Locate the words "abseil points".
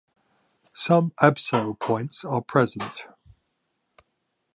1.21-2.25